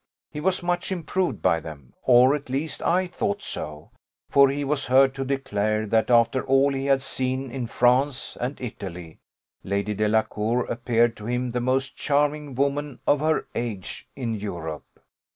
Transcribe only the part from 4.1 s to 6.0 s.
for he was heard to declare,